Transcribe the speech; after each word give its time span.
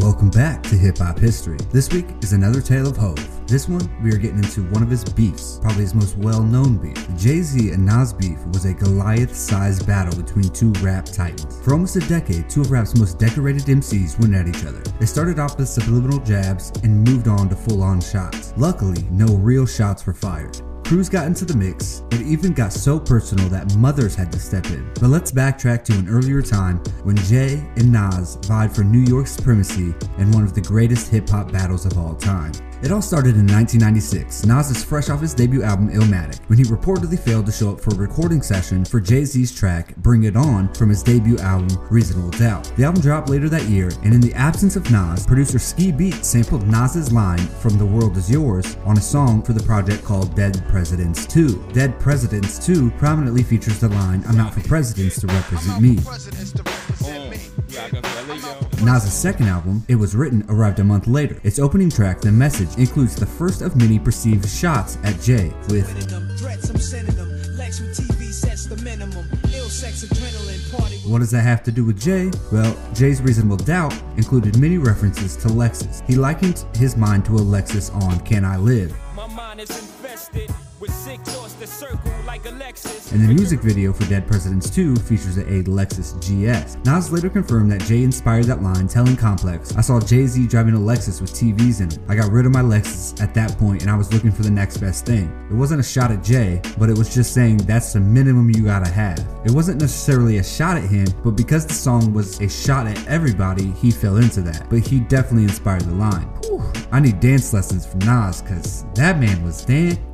Welcome 0.00 0.30
back 0.30 0.62
to 0.62 0.76
Hip 0.76 0.96
Hop 0.96 1.18
History. 1.18 1.58
This 1.72 1.92
week 1.92 2.06
is 2.22 2.32
another 2.32 2.62
tale 2.62 2.88
of 2.88 2.96
Hove. 2.96 3.46
This 3.46 3.68
one, 3.68 3.86
we 4.02 4.10
are 4.10 4.16
getting 4.16 4.38
into 4.38 4.62
one 4.70 4.82
of 4.82 4.88
his 4.88 5.04
beefs, 5.04 5.58
probably 5.60 5.82
his 5.82 5.94
most 5.94 6.16
well 6.16 6.42
known 6.42 6.78
beef. 6.78 7.06
The 7.06 7.18
Jay 7.18 7.42
Z 7.42 7.72
and 7.72 7.84
Nas 7.84 8.14
beef 8.14 8.38
was 8.46 8.64
a 8.64 8.72
Goliath 8.72 9.36
sized 9.36 9.86
battle 9.86 10.18
between 10.18 10.48
two 10.48 10.72
rap 10.80 11.04
titans. 11.04 11.60
For 11.62 11.74
almost 11.74 11.96
a 11.96 12.00
decade, 12.08 12.48
two 12.48 12.62
of 12.62 12.70
rap's 12.70 12.96
most 12.96 13.18
decorated 13.18 13.64
MCs 13.64 14.18
went 14.18 14.34
at 14.34 14.48
each 14.48 14.64
other. 14.64 14.80
They 14.98 15.04
started 15.04 15.38
off 15.38 15.58
with 15.58 15.68
subliminal 15.68 16.20
jabs 16.20 16.72
and 16.82 17.06
moved 17.06 17.28
on 17.28 17.50
to 17.50 17.54
full 17.54 17.82
on 17.82 18.00
shots. 18.00 18.54
Luckily, 18.56 19.02
no 19.10 19.26
real 19.26 19.66
shots 19.66 20.06
were 20.06 20.14
fired. 20.14 20.62
Crews 20.90 21.08
got 21.08 21.28
into 21.28 21.44
the 21.44 21.56
mix. 21.56 22.02
It 22.10 22.22
even 22.22 22.52
got 22.52 22.72
so 22.72 22.98
personal 22.98 23.48
that 23.50 23.76
mothers 23.76 24.16
had 24.16 24.32
to 24.32 24.40
step 24.40 24.66
in. 24.70 24.90
But 24.94 25.10
let's 25.10 25.30
backtrack 25.30 25.84
to 25.84 25.92
an 25.92 26.08
earlier 26.08 26.42
time 26.42 26.78
when 27.04 27.14
Jay 27.14 27.64
and 27.76 27.92
Nas 27.92 28.34
vied 28.42 28.74
for 28.74 28.82
New 28.82 28.98
York 28.98 29.28
supremacy 29.28 29.94
in 30.18 30.32
one 30.32 30.42
of 30.42 30.52
the 30.52 30.60
greatest 30.60 31.08
hip 31.08 31.28
hop 31.28 31.52
battles 31.52 31.86
of 31.86 31.96
all 31.96 32.16
time. 32.16 32.50
It 32.82 32.92
all 32.92 33.02
started 33.02 33.36
in 33.36 33.46
1996. 33.46 34.46
Nas 34.46 34.70
is 34.70 34.82
fresh 34.82 35.10
off 35.10 35.20
his 35.20 35.34
debut 35.34 35.62
album 35.62 35.90
Illmatic 35.90 36.40
when 36.48 36.58
he 36.58 36.64
reportedly 36.64 37.18
failed 37.18 37.44
to 37.44 37.52
show 37.52 37.72
up 37.72 37.80
for 37.80 37.90
a 37.90 37.98
recording 37.98 38.40
session 38.40 38.86
for 38.86 39.00
Jay 39.00 39.26
Z's 39.26 39.54
track 39.54 39.94
Bring 39.96 40.24
It 40.24 40.34
On 40.34 40.72
from 40.72 40.88
his 40.88 41.02
debut 41.02 41.36
album 41.40 41.68
Reasonable 41.90 42.30
Doubt. 42.30 42.72
The 42.76 42.84
album 42.84 43.02
dropped 43.02 43.28
later 43.28 43.50
that 43.50 43.64
year, 43.64 43.90
and 44.02 44.14
in 44.14 44.20
the 44.22 44.32
absence 44.32 44.76
of 44.76 44.90
Nas, 44.90 45.26
producer 45.26 45.58
Ski 45.58 45.92
Beatz 45.92 46.24
sampled 46.24 46.66
Nas's 46.66 47.12
line 47.12 47.38
from 47.38 47.76
The 47.76 47.84
World 47.84 48.16
Is 48.16 48.30
Yours 48.30 48.78
on 48.86 48.96
a 48.96 49.02
song 49.02 49.42
for 49.42 49.52
the 49.52 49.62
project 49.62 50.02
called 50.02 50.34
Dead 50.34 50.64
Presidents 50.68 51.26
2. 51.26 51.72
Dead 51.74 52.00
Presidents 52.00 52.64
2 52.64 52.92
prominently 52.92 53.42
features 53.42 53.78
the 53.78 53.90
line 53.90 54.24
I'm 54.26 54.38
not 54.38 54.54
for 54.54 54.66
presidents 54.66 55.20
to 55.20 55.26
represent 55.26 55.82
me. 55.82 55.98
Nas' 58.82 59.12
second 59.12 59.46
album, 59.46 59.84
It 59.88 59.96
Was 59.96 60.14
Written, 60.16 60.42
arrived 60.48 60.78
a 60.78 60.84
month 60.84 61.06
later. 61.06 61.38
Its 61.42 61.58
opening 61.58 61.90
track, 61.90 62.20
The 62.22 62.32
Message, 62.32 62.76
includes 62.78 63.14
the 63.14 63.26
first 63.26 63.60
of 63.60 63.76
many 63.76 63.98
perceived 63.98 64.48
shots 64.48 64.96
at 65.04 65.20
Jay, 65.20 65.52
with 65.68 65.86
what 71.10 71.18
does 71.18 71.30
that 71.32 71.42
have 71.42 71.62
to 71.64 71.72
do 71.72 71.84
with 71.84 72.00
Jay? 72.00 72.30
Well, 72.50 72.74
Jay's 72.94 73.20
Reasonable 73.20 73.58
Doubt 73.58 73.92
included 74.16 74.58
many 74.58 74.78
references 74.78 75.36
to 75.36 75.48
Lexus. 75.48 76.06
He 76.06 76.14
likened 76.14 76.64
his 76.76 76.96
mind 76.96 77.24
to 77.26 77.36
a 77.36 77.40
Lexus 77.40 77.94
on 77.94 78.20
Can 78.20 78.44
I 78.44 78.56
Live? 78.56 78.96
And 82.30 83.28
the 83.28 83.34
music 83.34 83.58
video 83.58 83.92
for 83.92 84.04
Dead 84.04 84.24
Presidents 84.24 84.70
2 84.70 84.94
features 84.94 85.36
a 85.36 85.64
Lexus 85.64 86.14
GS. 86.20 86.76
Nas 86.86 87.10
later 87.10 87.28
confirmed 87.28 87.72
that 87.72 87.80
Jay 87.80 88.04
inspired 88.04 88.44
that 88.44 88.62
line, 88.62 88.86
telling 88.86 89.16
Complex, 89.16 89.74
I 89.76 89.80
saw 89.80 89.98
Jay 89.98 90.26
Z 90.26 90.46
driving 90.46 90.74
a 90.74 90.78
Lexus 90.78 91.20
with 91.20 91.32
TVs 91.32 91.80
in 91.80 91.88
it. 91.88 91.98
I 92.08 92.14
got 92.14 92.30
rid 92.30 92.46
of 92.46 92.52
my 92.52 92.62
Lexus 92.62 93.20
at 93.20 93.34
that 93.34 93.58
point 93.58 93.82
and 93.82 93.90
I 93.90 93.96
was 93.96 94.12
looking 94.12 94.30
for 94.30 94.44
the 94.44 94.50
next 94.50 94.76
best 94.76 95.06
thing. 95.06 95.28
It 95.50 95.54
wasn't 95.54 95.80
a 95.80 95.82
shot 95.82 96.12
at 96.12 96.22
Jay, 96.22 96.62
but 96.78 96.88
it 96.88 96.96
was 96.96 97.12
just 97.12 97.34
saying 97.34 97.56
that's 97.58 97.94
the 97.94 98.00
minimum 98.00 98.48
you 98.50 98.62
gotta 98.62 98.88
have. 98.88 99.18
It 99.44 99.50
wasn't 99.50 99.80
necessarily 99.80 100.38
a 100.38 100.44
shot 100.44 100.76
at 100.76 100.84
him, 100.84 101.08
but 101.24 101.32
because 101.32 101.66
the 101.66 101.74
song 101.74 102.14
was 102.14 102.40
a 102.40 102.48
shot 102.48 102.86
at 102.86 103.08
everybody, 103.08 103.72
he 103.72 103.90
fell 103.90 104.18
into 104.18 104.40
that. 104.42 104.70
But 104.70 104.86
he 104.86 105.00
definitely 105.00 105.44
inspired 105.44 105.82
the 105.82 105.94
line. 105.94 106.28
Whew, 106.44 106.62
I 106.92 107.00
need 107.00 107.18
dance 107.18 107.52
lessons 107.52 107.86
from 107.86 107.98
Nas 108.00 108.40
because 108.40 108.84
that 108.94 109.18
man 109.18 109.42
was 109.44 109.64
dancing. 109.64 110.06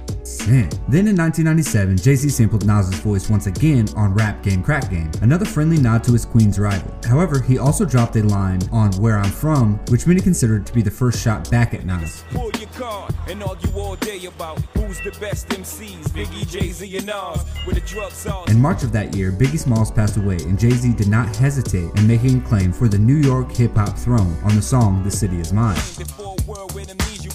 Then 0.88 1.06
in 1.06 1.16
1997, 1.16 1.98
Jay 2.06 2.14
Z 2.14 2.28
sampled 2.28 2.64
Nas's 2.64 3.00
voice 3.00 3.28
once 3.28 3.48
again 3.48 3.88
on 3.96 4.14
Rap 4.14 4.40
Game 4.44 4.62
Crack 4.62 4.90
Game, 4.90 5.10
another 5.22 5.44
friendly 5.44 5.76
nod 5.76 6.04
to 6.04 6.12
his 6.12 6.24
Queen's 6.24 6.56
rival. 6.56 6.94
However, 7.04 7.40
he 7.40 7.58
also 7.58 7.84
dropped 7.84 8.14
a 8.14 8.22
line 8.22 8.60
on 8.70 8.92
Where 8.92 9.18
I'm 9.18 9.28
From, 9.28 9.80
which 9.88 10.06
many 10.06 10.20
considered 10.20 10.66
to 10.66 10.72
be 10.72 10.82
the 10.82 10.90
first 10.92 11.20
shot 11.20 11.50
back 11.50 11.74
at 11.74 11.84
Nas. 11.84 12.22
Pull 12.30 12.52
your 12.60 12.68
card 12.74 13.12
and 13.28 13.42
all 13.42 13.56
day 13.96 14.24
about 14.24 14.60
who's 14.76 15.00
the 15.00 15.10
best 15.18 15.48
MCs, 15.48 16.04
Biggie, 16.10 16.48
Jay 16.48 16.70
Z, 16.70 16.96
and 16.96 17.06
Nas, 17.06 17.44
with 17.66 17.74
the 17.74 17.80
drug 17.80 18.48
In 18.48 18.60
March 18.60 18.84
of 18.84 18.92
that 18.92 19.16
year, 19.16 19.32
Biggie 19.32 19.58
Smalls 19.58 19.90
passed 19.90 20.16
away, 20.16 20.36
and 20.36 20.56
Jay 20.56 20.70
Z 20.70 20.94
did 20.94 21.08
not 21.08 21.34
hesitate 21.34 21.90
in 21.96 22.06
making 22.06 22.38
a 22.38 22.46
claim 22.46 22.72
for 22.72 22.86
the 22.86 22.98
New 22.98 23.16
York 23.16 23.50
hip 23.50 23.74
hop 23.74 23.98
throne 23.98 24.36
on 24.44 24.54
the 24.54 24.62
song 24.62 25.02
The 25.02 25.10
City 25.10 25.40
Is 25.40 25.52
Mine 25.52 25.74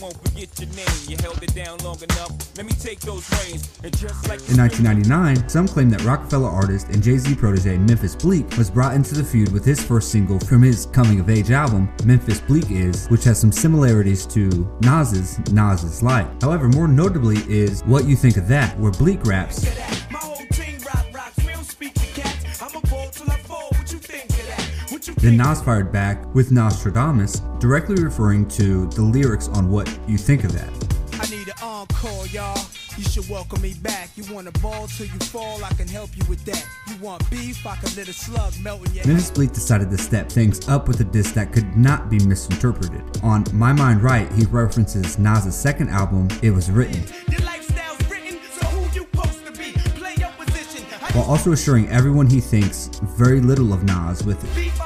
forget 0.10 0.50
your 0.60 0.70
name. 0.70 0.88
You 1.08 1.18
held 1.22 1.42
it 1.44 1.54
down 1.54 1.78
long 1.80 2.02
enough. 2.02 2.32
Let 2.58 2.66
me 2.66 2.72
take 2.72 3.00
those 3.02 3.30
reins. 3.32 3.70
Like 3.84 4.42
in 4.50 4.58
1999, 4.58 5.48
some 5.48 5.68
claim 5.68 5.90
that 5.92 6.04
Roc-A-Fella 6.04 6.50
artist 6.50 6.88
and 6.88 7.04
Jay 7.04 7.18
Z 7.18 7.36
protege 7.36 7.78
Memphis 7.78 8.16
Bleek 8.16 8.58
was 8.58 8.72
brought 8.72 8.96
into 8.96 9.14
the 9.14 9.24
feud 9.24 9.52
with 9.52 9.64
his 9.64 9.84
first 9.84 10.12
single 10.12 10.40
from 10.40 10.64
his 10.64 10.88
coming 10.88 11.20
of 11.20 11.30
age 11.30 11.52
album, 11.52 11.94
Memphis 12.04 12.40
Bleek 12.42 12.72
Is, 12.72 13.08
which 13.08 13.24
has 13.26 13.40
some 13.40 13.52
similarities 13.52 14.26
to 14.28 14.50
Nas's 14.82 15.38
Nas 15.52 15.84
Is 15.84 16.02
Like. 16.02 16.42
However, 16.42 16.68
more 16.68 16.88
notably 16.88 17.38
is 17.48 17.82
What 17.82 18.06
You 18.06 18.16
Think 18.16 18.38
of 18.38 18.48
That, 18.48 18.78
where 18.80 18.92
Bleek 18.92 19.24
raps. 19.26 19.66
Then 25.22 25.38
Nas 25.38 25.62
fired 25.62 25.92
back 25.92 26.34
with 26.34 26.50
Nastradamus, 26.50 27.42
directly 27.60 28.04
referring 28.04 28.48
to 28.50 28.88
the 28.88 29.04
lyrics 29.04 29.50
on 29.50 29.70
what 29.70 29.88
you 30.08 30.18
think 30.18 30.44
of 30.44 30.52
that. 30.54 30.70
I 31.22 31.30
need 31.30 31.48
an 31.48 31.54
encore, 31.62 32.26
y'all. 32.26 32.60
You 32.98 33.04
should 33.04 33.30
welcome 33.30 33.62
me 33.62 33.76
back. 33.84 34.10
You 34.16 34.24
want 34.34 34.48
a 34.48 34.52
ball 34.62 34.88
till 34.88 35.06
you 35.06 35.20
fall, 35.20 35.64
I 35.64 35.70
can 35.76 35.88
help 35.88 36.10
you 36.18 36.26
with 36.28 36.44
that. 36.46 36.66
You 36.88 36.96
want 36.96 37.30
beef, 37.30 37.64
I 37.68 37.76
can 37.76 37.96
let 37.96 38.08
a 38.08 38.14
slug 38.14 38.60
melt 38.62 38.84
in 38.88 38.96
your 38.96 39.06
Memphis 39.06 39.30
Bleek 39.30 39.54
decided 39.54 39.92
to 39.92 39.98
step 40.00 40.28
things 40.28 40.68
up 40.68 40.88
with 40.88 41.00
a 41.02 41.04
diss 41.04 41.32
that 41.34 41.54
could 41.54 41.78
not 41.78 42.10
be 42.10 42.18
misinterpreted. 42.26 43.04
On 43.22 43.46
My 43.54 43.74
Mind 43.74 44.02
Right, 44.02 44.32
he 44.34 44.46
references 44.46 45.20
Nas' 45.20 45.56
second 45.56 45.90
album, 45.90 46.30
It 46.42 46.50
Was 46.50 46.72
Written. 46.72 47.04
While 51.14 51.26
also 51.26 51.52
assuring 51.52 51.90
everyone 51.90 52.26
he 52.26 52.40
thinks 52.40 52.88
very 53.04 53.42
little 53.42 53.72
of 53.74 53.84
Nas 53.84 54.24
with 54.24 54.44
it. 54.44 54.81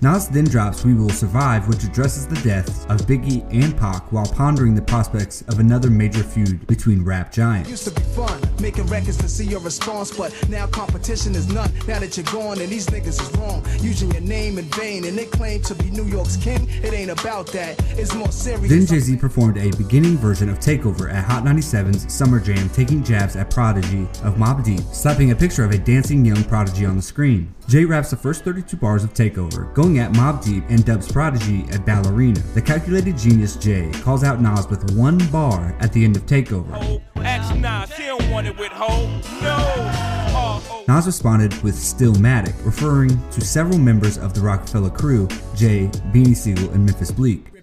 Nas 0.00 0.28
then 0.28 0.44
drops 0.44 0.84
We 0.84 0.94
Will 0.94 1.08
Survive, 1.08 1.66
which 1.66 1.82
addresses 1.82 2.28
the 2.28 2.36
deaths 2.36 2.84
of 2.84 3.00
Biggie 3.00 3.44
and 3.52 3.76
Pac 3.76 4.12
while 4.12 4.26
pondering 4.26 4.76
the 4.76 4.82
prospects 4.82 5.42
of 5.42 5.58
another 5.58 5.90
major 5.90 6.22
feud 6.22 6.64
between 6.68 7.02
rap 7.02 7.32
giants. 7.32 7.68
Used 7.68 7.84
to 7.84 7.90
be 7.90 8.02
fun, 8.02 8.40
making 8.60 8.86
records 8.86 9.16
to 9.16 9.28
see 9.28 9.46
your 9.46 9.58
response, 9.58 10.16
but 10.16 10.32
now 10.48 10.68
competition 10.68 11.34
is 11.34 11.52
none. 11.52 11.72
Now 11.88 11.98
that 11.98 12.16
you're 12.16 12.24
gone 12.26 12.60
and 12.60 12.68
these 12.68 12.86
niggas 12.86 13.20
is 13.20 13.36
wrong, 13.38 13.64
using 13.80 14.12
your 14.12 14.20
name 14.20 14.58
in 14.58 14.66
vain 14.66 15.04
and 15.04 15.18
they 15.18 15.26
claim 15.26 15.62
to 15.62 15.74
be 15.74 15.90
New 15.90 16.04
York's 16.04 16.36
king, 16.36 16.68
it 16.70 16.92
ain't 16.94 17.10
about 17.10 17.48
that. 17.48 17.76
It's 17.98 18.14
more 18.14 18.30
serious. 18.30 18.68
Then 18.68 18.86
Jay 18.86 19.00
Z 19.00 19.16
performed 19.16 19.58
a 19.58 19.70
beginning 19.76 20.16
version 20.16 20.48
of 20.48 20.60
Takeover 20.60 21.12
at 21.12 21.24
Hot 21.24 21.42
97's 21.42 22.12
Summer 22.12 22.38
Jam, 22.38 22.70
taking 22.70 23.02
jabs 23.02 23.34
at 23.34 23.50
Prodigy 23.50 24.02
of 24.22 24.36
Mobb 24.36 24.64
Deep, 24.64 24.80
slapping 24.92 25.32
a 25.32 25.34
picture 25.34 25.64
of 25.64 25.72
a 25.72 25.78
dancing 25.78 26.24
young 26.24 26.44
Prodigy 26.44 26.86
on 26.86 26.94
the 26.94 27.02
screen. 27.02 27.52
Jay 27.66 27.84
raps 27.84 28.10
the 28.10 28.16
first 28.16 28.44
32 28.44 28.76
bars 28.78 29.04
of 29.04 29.12
Takeover, 29.12 29.74
going 29.74 29.87
at 29.96 30.12
Mobb 30.12 30.44
Deep 30.44 30.64
and 30.68 30.84
dubs 30.84 31.10
Prodigy 31.10 31.64
a 31.72 31.78
ballerina. 31.78 32.40
The 32.52 32.60
calculated 32.60 33.16
genius 33.16 33.56
Jay 33.56 33.90
calls 34.02 34.22
out 34.22 34.42
Nas 34.42 34.68
with 34.68 34.94
one 34.94 35.16
bar 35.30 35.74
at 35.80 35.94
the 35.94 36.04
end 36.04 36.16
of 36.16 36.26
Takeover. 36.26 36.68
Nas. 40.88 41.06
Responded 41.06 41.62
with 41.62 41.74
Stillmatic, 41.74 42.54
referring 42.66 43.10
to 43.30 43.40
several 43.40 43.78
members 43.78 44.18
of 44.18 44.34
the 44.34 44.40
Roc-A-Fella 44.40 44.90
crew, 44.90 45.26
Jay, 45.54 45.86
Beanie 46.12 46.36
Sigel, 46.36 46.70
and 46.70 46.84
Memphis 46.84 47.10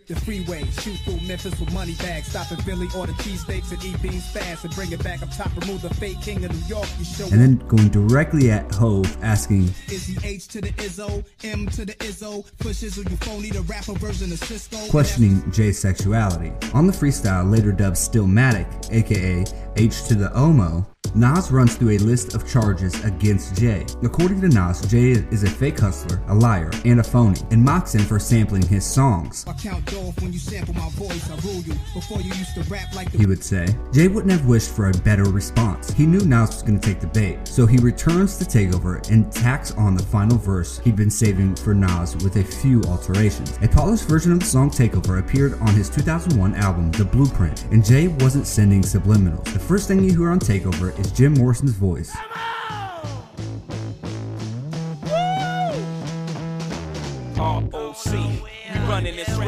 The 0.07 0.16
freeway. 0.17 0.63
Shoot 0.81 0.97
through 0.99 1.19
Memphis 1.27 1.59
with 1.59 1.73
money 1.73 1.95
bags. 1.95 2.27
Stop 2.27 2.51
in 2.51 2.57
Philly, 2.57 2.88
order 2.95 3.13
cheesesteaks 3.13 3.71
and 3.71 3.83
eat 3.83 3.99
beans 4.03 4.29
fast. 4.29 4.63
And 4.63 4.75
bring 4.75 4.91
it 4.91 5.03
back 5.03 5.23
up 5.23 5.35
top, 5.35 5.49
remove 5.59 5.81
the 5.81 5.93
fake 5.96 6.22
king 6.22 6.46
of 6.46 6.52
New 6.52 6.67
York. 6.67 6.87
You 6.99 7.05
show 7.05 7.23
and 7.25 7.41
then 7.41 7.57
going 7.67 7.90
directly 7.90 8.52
at 8.52 8.72
Hove, 8.75 9.17
asking 9.23 9.63
Is 9.87 10.05
he 10.05 10.17
H 10.23 10.47
to 10.49 10.61
the 10.61 10.69
Izzo, 10.73 11.25
M 11.43 11.67
to 11.69 11.85
the 11.85 11.93
Izzo, 11.96 12.46
pushes 12.59 12.97
you 12.97 13.03
phony, 13.03 13.49
the 13.49 13.61
rapper 13.61 13.93
version 13.93 14.31
of 14.31 14.40
Sisqo. 14.40 14.90
Questioning 14.91 15.49
Jay's 15.52 15.79
sexuality. 15.79 16.53
On 16.75 16.85
the 16.85 16.93
freestyle, 16.93 17.49
later 17.49 17.72
dubbed 17.72 17.97
Stillmatic, 17.97 18.67
aka 18.91 19.43
H 19.75 20.03
to 20.03 20.13
the 20.13 20.29
Omo, 20.29 20.85
Nas 21.16 21.49
runs 21.49 21.75
through 21.75 21.91
a 21.91 21.97
list 21.99 22.35
of 22.35 22.46
charges 22.46 23.02
against 23.05 23.55
Jay. 23.55 23.85
According 24.03 24.41
to 24.41 24.49
Nas, 24.49 24.81
Jay 24.81 25.11
is 25.11 25.43
a 25.43 25.49
fake 25.49 25.79
hustler, 25.79 26.22
a 26.28 26.35
liar, 26.35 26.69
and 26.84 26.99
a 26.99 27.03
phony, 27.03 27.40
and 27.52 27.63
mocks 27.63 27.96
him 27.96 28.02
for 28.02 28.19
sampling 28.19 28.67
his 28.67 28.85
songs. 28.85 29.46
He 33.11 33.25
would 33.25 33.43
say. 33.43 33.67
Jay 33.93 34.07
wouldn't 34.07 34.31
have 34.31 34.45
wished 34.45 34.71
for 34.75 34.89
a 34.89 34.93
better 34.93 35.23
response. 35.23 35.91
He 35.91 36.05
knew 36.05 36.19
Nas 36.19 36.49
was 36.49 36.61
going 36.63 36.79
to 36.79 36.87
take 36.87 36.99
the 36.99 37.07
bait, 37.07 37.47
so 37.47 37.65
he 37.65 37.77
returns 37.77 38.37
to 38.37 38.45
Takeover 38.45 39.07
and 39.09 39.31
tacks 39.31 39.71
on 39.71 39.95
the 39.95 40.03
final 40.03 40.37
verse 40.37 40.79
he'd 40.79 40.95
been 40.95 41.09
saving 41.09 41.55
for 41.55 41.73
Nas 41.73 42.15
with 42.17 42.35
a 42.37 42.43
few 42.43 42.81
alterations. 42.83 43.57
A 43.61 43.67
polished 43.67 44.07
version 44.07 44.31
of 44.31 44.39
the 44.39 44.45
song 44.45 44.69
Takeover 44.69 45.19
appeared 45.19 45.53
on 45.61 45.73
his 45.73 45.89
2001 45.89 46.55
album, 46.55 46.91
The 46.91 47.05
Blueprint, 47.05 47.65
and 47.71 47.83
Jay 47.83 48.07
wasn't 48.07 48.47
sending 48.47 48.81
subliminals. 48.81 49.45
The 49.53 49.59
first 49.59 49.87
thing 49.87 50.03
you 50.03 50.11
hear 50.11 50.29
on 50.29 50.39
Takeover 50.39 50.97
is 50.99 51.11
Jim 51.11 51.33
Morrison's 51.33 51.71
voice. 51.71 52.15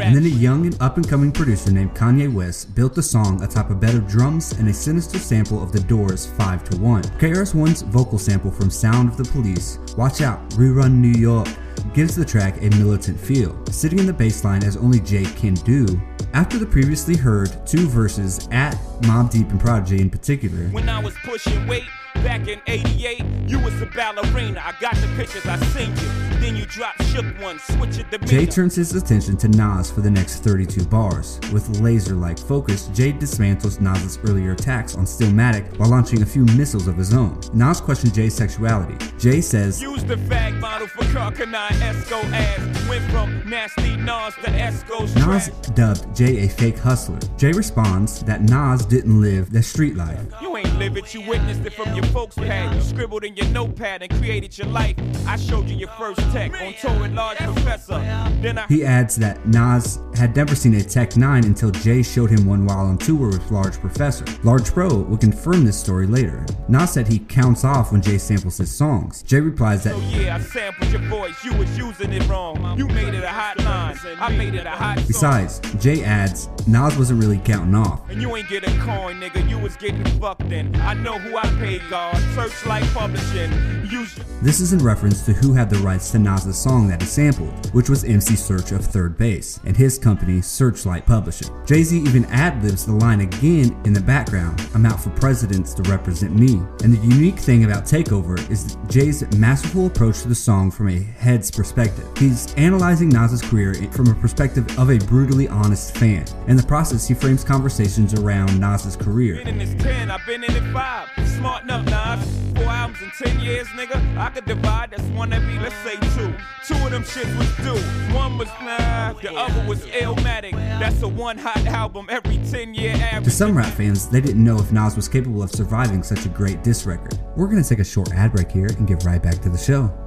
And 0.08 0.16
then 0.16 0.24
a 0.24 0.30
young 0.30 0.66
and 0.66 0.82
up 0.82 0.96
and 0.96 1.06
coming 1.06 1.34
producer 1.34 1.70
named 1.70 1.94
Kanye 1.94 2.34
West 2.34 2.74
built 2.74 2.96
the 2.96 3.04
song 3.04 3.44
atop 3.44 3.72
a 3.72 3.76
bed 3.76 3.94
of 3.94 4.08
drums 4.08 4.54
and 4.54 4.70
a 4.70 4.74
sinister 4.74 5.20
sample 5.20 5.62
of 5.62 5.74
The 5.74 5.82
Doors 5.82 6.26
5 6.26 6.64
to 6.70 6.78
1. 6.78 7.04
KRS-One's 7.04 7.82
vocal 7.82 8.18
sample 8.18 8.50
from 8.50 8.70
Sound 8.70 9.10
of 9.10 9.18
the 9.18 9.26
Police, 9.26 9.80
Watch 9.98 10.22
Out, 10.22 10.50
Rerun 10.52 10.94
New 10.94 11.20
York, 11.20 11.50
gives 11.94 12.16
the 12.16 12.24
track 12.24 12.56
a 12.62 12.70
militant 12.78 13.20
feel, 13.20 13.62
sitting 13.66 14.00
in 14.00 14.06
the 14.06 14.14
bass 14.14 14.46
line 14.46 14.64
as 14.64 14.78
only 14.78 15.02
Jay 15.02 15.26
can 15.26 15.56
do. 15.56 15.86
After 16.34 16.58
the 16.58 16.66
previously 16.66 17.18
heard 17.18 17.68
two 17.68 17.86
verses 17.90 18.48
at 18.52 18.76
Mobb 19.02 19.30
Deep 19.30 19.50
and 19.50 19.60
Prodigy 19.60 20.00
in 20.00 20.10
particular, 20.10 20.70
When 20.70 20.88
I 20.88 21.04
was 21.04 21.16
pushing 21.26 21.68
weight 21.68 21.84
back 22.16 22.48
in 22.48 22.62
88, 22.66 23.26
you 23.46 23.60
was 23.60 23.82
a 23.82 23.88
ballerina. 23.88 24.62
I 24.64 24.74
got 24.80 24.96
the 24.96 25.08
pictures, 25.18 25.46
I 25.46 25.58
seen 25.66 25.94
you. 25.98 26.27
Then 26.40 26.56
you 26.56 26.66
dropped 26.66 27.04
shook 27.06 27.26
one, 27.42 27.60
switch 27.60 27.98
it 27.98 28.26
Jay 28.26 28.46
turns 28.46 28.76
his 28.76 28.94
attention 28.94 29.38
to 29.38 29.48
Nas 29.48 29.90
for 29.90 30.02
the 30.02 30.10
next 30.10 30.44
32 30.44 30.86
bars. 30.86 31.40
With 31.52 31.80
laser 31.80 32.14
like 32.14 32.38
focus, 32.38 32.88
Jay 32.88 33.12
dismantles 33.12 33.82
Nas's 33.82 34.20
earlier 34.24 34.52
attacks 34.52 34.96
on 34.96 35.06
Stillmatic 35.06 35.78
while 35.78 35.90
launching 35.90 36.22
a 36.22 36.26
few 36.26 36.46
missiles 36.46 36.88
of 36.88 36.96
his 36.96 37.14
own. 37.14 37.40
Nas 37.54 37.82
questions 37.82 38.14
Jay's 38.14 38.34
sexuality. 38.34 38.98
Jay 39.18 39.42
says, 39.42 39.82
Use 39.82 40.04
the 40.04 40.16
fag 40.16 40.60
model 40.60 40.88
for 40.88 41.04
Karl 41.14 41.32
Kani 41.32 41.70
Esco 41.80 42.24
ass. 42.32 42.88
Went 42.88 43.04
from 43.12 43.50
nasty 43.50 43.96
Nas 43.98 44.34
to 44.36 44.52
Esco's 44.52 45.16
Nas 45.16 45.50
dubbed 45.74 46.16
Jay 46.16 46.46
a 46.46 46.50
fake 46.50 46.78
hustler. 46.78 47.20
Jay 47.38 47.52
responds 47.52 48.24
that 48.24 48.42
Nas 48.42 48.86
didn't 48.86 49.20
live 49.20 49.52
the 49.52 49.64
street 49.64 49.96
life. 49.96 50.22
You 50.42 50.56
ain't 50.58 50.78
live 50.78 50.98
it, 50.98 51.14
you 51.14 51.22
witnessed 51.22 51.66
it 51.66 51.74
from 51.74 51.94
your 51.94 52.06
folks' 52.06 52.36
pad. 52.36 52.76
You 52.76 52.82
scribbled 52.82 53.24
in 53.24 53.36
your 53.36 53.48
notepad 53.48 54.04
and 54.04 54.12
created 54.20 54.58
your 54.58 54.68
life. 54.68 54.96
I 55.28 55.36
showed 55.36 55.68
you 55.68 55.76
your 55.76 55.90
first 55.90 56.22
tech 56.32 56.52
on 56.62 56.74
tour 56.74 57.00
with 57.02 57.14
Large 57.14 57.38
Professor. 57.38 58.00
Then 58.42 58.58
I 58.58 58.66
He 58.68 58.84
adds 58.84 59.16
that 59.18 59.46
Nas 59.48 60.00
had 60.16 60.36
never 60.36 60.56
seen 60.56 60.74
a 60.76 60.84
Tech 60.84 61.18
9 61.18 61.44
until 61.46 61.72
Jay 61.72 62.04
showed 62.04 62.30
him 62.30 62.46
one 62.46 62.66
while 62.66 62.86
on 62.86 62.98
tour 62.98 63.28
with 63.28 63.52
Large 63.52 63.80
Professor. 63.80 64.26
Large 64.44 64.72
Pro 64.72 64.96
would 64.96 65.20
confirm 65.20 65.66
this 65.66 65.80
story 65.80 66.08
later. 66.08 66.46
Nas 66.68 66.92
said 66.92 67.08
he 67.08 67.20
counts 67.20 67.64
off 67.64 67.92
when 67.92 68.02
Jay 68.02 68.18
samples 68.18 68.58
his 68.58 68.72
songs. 68.74 69.24
Jay 69.24 69.40
replies 69.40 69.84
that 69.84 69.94
Oh 69.96 70.00
yeah, 70.10 70.36
I 70.36 70.40
sampled 70.40 70.92
your 70.92 71.02
voice. 71.04 71.44
You 71.44 71.54
was 71.56 71.78
using 71.78 72.14
it 72.14 72.28
wrong. 72.28 72.78
You 72.78 72.88
made 72.88 73.14
it 73.14 73.24
a 73.24 73.30
hot 73.30 73.60
line. 73.60 73.98
I 74.20 74.30
made 74.36 74.56
it 74.56 74.66
a 74.66 74.72
hot 74.72 74.98
song. 75.00 75.08
Besides, 75.08 75.60
Jay 75.80 76.04
adds, 76.04 76.50
Nas 76.68 76.98
wasn't 76.98 77.22
really 77.22 77.40
counting 77.40 77.76
off. 77.76 78.10
And 78.10 78.22
you 78.22 78.36
ain't 78.36 78.50
get 78.50 78.64
a 78.64 78.72
coin, 78.80 79.20
nigga. 79.20 79.48
You 79.50 79.58
was 79.60 79.76
getting 79.76 80.06
fucked 80.20 80.52
in. 80.52 80.76
I 80.78 80.94
know 80.94 81.18
who 81.18 81.38
I 81.38 81.46
paid 81.60 81.82
God. 81.90 82.16
Serchlite 82.36 82.92
Publishing. 82.94 83.52
Use 83.90 84.16
This 84.42 84.60
is 84.60 84.74
in 84.74 84.80
reference 84.80 85.26
to 85.26 85.34
who 85.34 85.54
had 85.54 85.70
the 85.70 85.78
rights 85.78 86.12
to 86.12 86.17
Nas's 86.24 86.58
song 86.58 86.88
that 86.88 87.02
he 87.02 87.08
sampled, 87.08 87.74
which 87.74 87.90
was 87.90 88.04
MC 88.04 88.34
Serch 88.34 88.72
of 88.72 88.82
3rd 88.82 89.18
Bass, 89.18 89.60
and 89.66 89.76
his 89.76 89.98
company 89.98 90.40
Serchlite 90.40 91.06
Publishing. 91.06 91.50
Jay 91.66 91.84
Z 91.84 91.98
even 91.98 92.26
ad 92.26 92.64
libs 92.64 92.86
the 92.86 92.94
line 92.94 93.22
again 93.22 93.80
in 93.86 93.94
the 93.94 94.02
background 94.02 94.62
I'm 94.74 94.86
out 94.86 95.00
for 95.00 95.10
presidents 95.12 95.74
to 95.76 95.84
represent 95.84 96.36
me. 96.36 96.62
And 96.84 96.94
the 96.94 97.06
unique 97.06 97.40
thing 97.40 97.66
about 97.66 97.86
Takeover 97.86 98.38
is 98.50 98.78
Jay's 98.88 99.24
masterful 99.36 99.88
approach 99.88 100.22
to 100.22 100.28
the 100.28 100.36
song 100.36 100.72
from 100.72 100.90
a 100.90 101.00
head's 101.00 101.50
perspective. 101.52 102.06
He's 102.18 102.54
analyzing 102.56 103.10
Nas's 103.10 103.42
career 103.42 103.74
from 103.92 104.08
a 104.08 104.16
perspective 104.16 104.78
of 104.78 104.90
a 104.90 104.98
brutally 105.00 105.48
honest 105.48 105.96
fan. 105.98 106.26
In 106.48 106.58
the 106.58 106.64
process, 106.64 107.08
he 107.08 107.14
frames 107.14 107.44
conversations 107.44 108.14
around 108.14 108.60
Nas's 108.60 108.96
career. 108.96 109.38
been 109.38 109.48
in 109.48 109.58
this 109.58 109.84
10, 109.84 110.12
I've 110.12 110.26
been 110.26 110.44
in 110.44 110.56
it 110.56 110.74
5. 110.74 111.10
Smart 111.38 111.64
enough, 111.64 111.86
Nas. 111.86 112.54
Four 112.56 112.66
albums 112.66 113.02
in 113.02 113.12
10 113.28 113.40
years, 113.40 113.68
nigga. 113.68 114.18
I 114.18 114.30
could 114.30 114.46
divide, 114.46 114.94
one 115.18 115.34
every, 115.34 115.58
let's 115.60 115.76
say 115.78 116.07
two. 116.16 116.34
Two 116.66 116.76
of 116.86 116.92
them 116.92 117.04
shits 117.04 117.38
was 117.38 117.56
due. 117.58 118.16
One 118.16 118.38
was 118.38 118.48
nah, 118.62 119.14
the 119.14 119.34
other 119.34 119.68
was 119.68 119.86
Illmatic. 119.86 120.52
That's 120.80 121.02
a 121.02 121.08
one 121.08 121.38
hot 121.38 121.66
album 121.68 122.08
every 122.10 122.38
10 122.50 122.74
year 122.74 122.94
average. 122.94 123.26
To 123.26 123.32
some 123.32 123.58
rap 123.58 123.74
fans, 123.74 124.08
they 124.08 124.22
didn't 124.22 124.44
know 124.44 124.58
if 124.58 124.72
Nas 124.72 124.96
was 124.96 125.08
capable 125.08 125.44
of 125.44 125.52
surviving 125.52 126.04
such 126.04 126.26
a 126.26 126.30
great 126.30 126.64
diss 126.64 126.86
record. 126.86 127.20
We're 127.36 127.48
gonna 127.48 127.64
take 127.64 127.80
a 127.80 127.86
short 127.86 128.12
ad 128.14 128.34
break 128.34 128.52
here 128.52 128.68
and 128.68 128.88
get 128.88 129.04
right 129.04 129.22
back 129.22 129.40
to 129.42 129.50
the 129.50 129.58
show. 129.58 130.07